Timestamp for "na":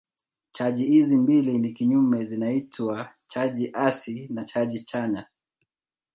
4.31-4.45